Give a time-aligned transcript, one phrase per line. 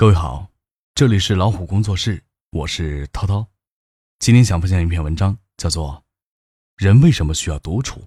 [0.00, 0.46] 各位好，
[0.94, 3.44] 这里是老虎工作室，我是涛涛。
[4.20, 6.04] 今天想分享一篇文章，叫做
[6.84, 7.98] 《人为什么需要独处》，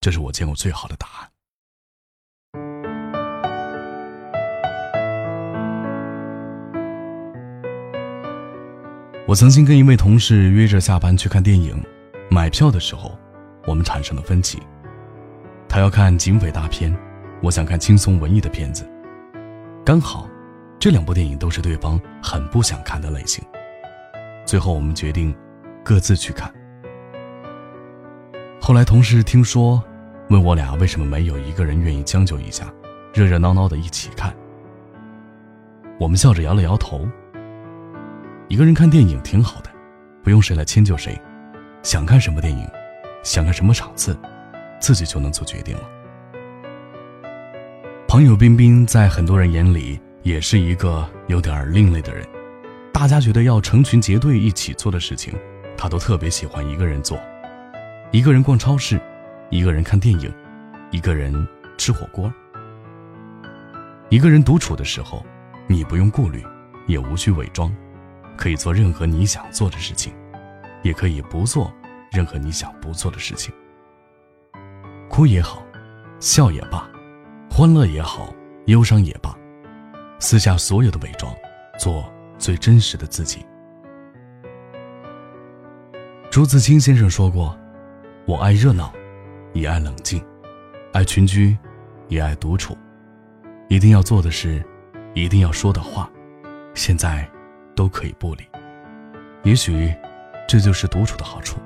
[0.00, 1.30] 这是我见过最好的答案。
[9.28, 11.80] 我曾经跟一位同事约着下班去看电影，
[12.28, 13.16] 买票的时候，
[13.68, 14.60] 我们产生了分歧。
[15.68, 16.92] 他要看警匪大片，
[17.40, 18.84] 我想看轻松文艺的片子，
[19.86, 20.28] 刚好。
[20.80, 23.44] 这两部电影都是对方很不想看的类型。
[24.46, 25.36] 最后我们决定
[25.84, 26.50] 各自去看。
[28.58, 29.84] 后来同事听说，
[30.30, 32.72] 问我俩为什么没有一个人愿意将就一下，
[33.12, 34.34] 热热闹闹的一起看。
[35.98, 37.06] 我们笑着摇了摇头。
[38.48, 39.68] 一个人看电影挺好的，
[40.24, 41.14] 不用谁来迁就谁，
[41.82, 42.66] 想看什么电影，
[43.22, 44.18] 想看什么场次，
[44.80, 45.82] 自己就能做决定了。
[48.08, 50.00] 朋友冰冰在很多人眼里。
[50.22, 52.26] 也是一个有点另类的人，
[52.92, 55.32] 大家觉得要成群结队一起做的事情，
[55.76, 57.18] 他都特别喜欢一个人做。
[58.10, 59.00] 一个人逛超市，
[59.48, 60.32] 一个人看电影，
[60.90, 61.46] 一个人
[61.78, 62.32] 吃火锅。
[64.10, 65.24] 一个人独处的时候，
[65.66, 66.44] 你不用顾虑，
[66.86, 67.74] 也无需伪装，
[68.36, 70.12] 可以做任何你想做的事情，
[70.82, 71.72] 也可以不做
[72.12, 73.54] 任何你想不做的事情。
[75.08, 75.62] 哭也好，
[76.18, 76.86] 笑也罢，
[77.50, 78.34] 欢乐也好，
[78.66, 79.34] 忧伤也罢。
[80.20, 81.34] 撕下所有的伪装，
[81.78, 82.04] 做
[82.36, 83.44] 最真实的自己。
[86.30, 87.58] 朱自清先生说过
[88.28, 88.92] ：“我爱热闹，
[89.54, 90.20] 也爱冷静；
[90.92, 91.56] 爱群居，
[92.08, 92.76] 也爱独处。
[93.68, 94.62] 一定要做的事，
[95.14, 96.08] 一定要说的话，
[96.74, 97.26] 现在
[97.74, 98.46] 都可以不理。
[99.42, 99.90] 也许，
[100.46, 101.56] 这就是独处的好处。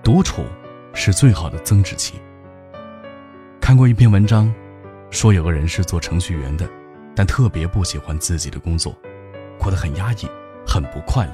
[0.00, 0.44] 独处
[0.94, 2.20] 是最好的增值期。”
[3.60, 4.50] 看过一篇文章。
[5.10, 6.68] 说有个人是做程序员的，
[7.14, 8.96] 但特别不喜欢自己的工作，
[9.58, 10.28] 过得很压抑，
[10.66, 11.32] 很不快乐。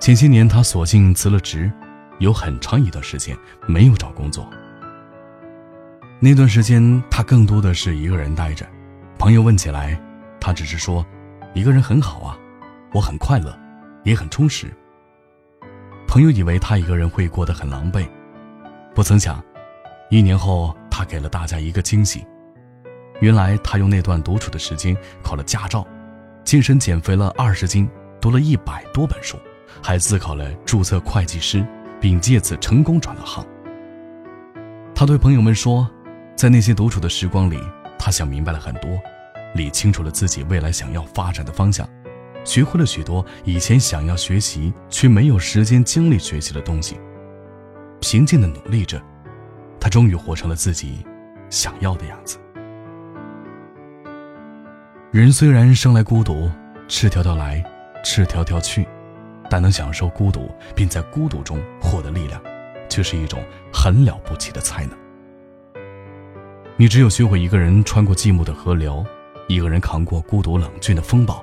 [0.00, 1.70] 前些年他索性辞了职，
[2.18, 4.48] 有很长一段时间没有找工作。
[6.20, 8.66] 那段时间他更多的是一个人待着，
[9.18, 10.00] 朋友问起来，
[10.40, 11.04] 他只是说，
[11.54, 12.38] 一个人很好啊，
[12.92, 13.56] 我很快乐，
[14.04, 14.66] 也很充实。
[16.08, 18.08] 朋友以为他一个人会过得很狼狈，
[18.94, 19.44] 不曾想，
[20.08, 22.24] 一年后他给了大家一个惊喜。
[23.20, 25.86] 原来他用那段独处的时间考了驾照，
[26.44, 27.88] 健身减肥了二十斤，
[28.20, 29.36] 读了一百多本书，
[29.82, 31.66] 还自考了注册会计师，
[32.00, 33.44] 并借此成功转了行。
[34.94, 35.88] 他对朋友们说，
[36.36, 37.58] 在那些独处的时光里，
[37.98, 38.90] 他想明白了很多，
[39.54, 41.88] 理清楚了自己未来想要发展的方向，
[42.44, 46.98] 学会了许多以前想要学习却没有时间精力学习的东西。
[48.00, 49.02] 平静的努力着，
[49.80, 51.04] 他终于活成了自己
[51.50, 52.38] 想要的样子。
[55.10, 56.50] 人虽然生来孤独，
[56.86, 57.64] 赤条条来，
[58.04, 58.86] 赤条条去，
[59.48, 62.38] 但能享受孤独，并在孤独中获得力量，
[62.90, 63.42] 却是一种
[63.72, 64.98] 很了不起的才能。
[66.76, 69.02] 你只有学会一个人穿过寂寞的河流，
[69.46, 71.42] 一个人扛过孤独冷峻的风暴，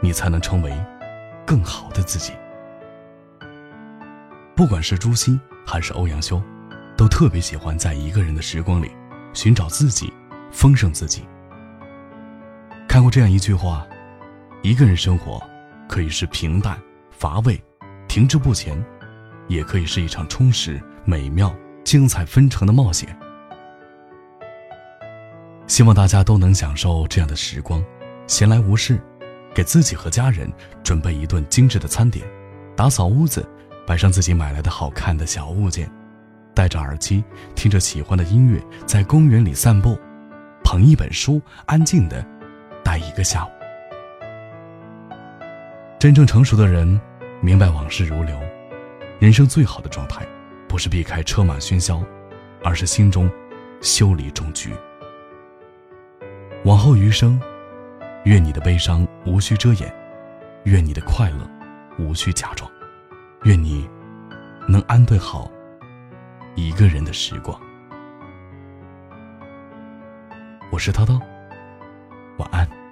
[0.00, 0.76] 你才能成为
[1.46, 2.32] 更好的自己。
[4.56, 6.42] 不管是朱熹还是欧阳修，
[6.96, 8.90] 都特别喜欢在一个人的时光里
[9.32, 10.12] 寻找自己，
[10.50, 11.22] 丰盛自己。
[12.94, 13.84] 看过这样一句话：
[14.62, 15.42] 一个人生活，
[15.88, 17.60] 可以是平淡、乏味、
[18.06, 18.80] 停滞不前，
[19.48, 23.08] 也可以是一场充实、美妙、精彩纷呈的冒险。
[25.66, 27.84] 希望大家都能享受这样的时光，
[28.28, 29.02] 闲来无事，
[29.52, 30.48] 给自己和家人
[30.84, 32.24] 准备一顿精致的餐点，
[32.76, 33.44] 打扫屋子，
[33.84, 35.90] 摆上自己买来的好看的小物件，
[36.54, 37.24] 戴着耳机，
[37.56, 39.98] 听着喜欢的音乐，在公园里散步，
[40.62, 42.24] 捧一本书，安静的。
[42.94, 43.50] 待一个下午。
[45.98, 47.00] 真正成熟的人，
[47.40, 48.38] 明白往事如流。
[49.18, 50.24] 人生最好的状态，
[50.68, 52.04] 不是避开车马喧嚣，
[52.62, 53.28] 而是心中
[53.80, 54.72] 修理种局。
[56.64, 57.40] 往后余生，
[58.26, 59.92] 愿你的悲伤无需遮掩，
[60.62, 61.50] 愿你的快乐
[61.98, 62.70] 无需假装，
[63.42, 63.90] 愿你
[64.68, 65.50] 能安顿好
[66.54, 67.60] 一个人的时光。
[70.70, 71.20] 我是涛涛。
[72.38, 72.83] 晚安。